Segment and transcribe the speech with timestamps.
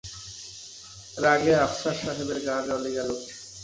[1.17, 3.09] রাগে আফসার সাহেবের গা জ্বলে গেল।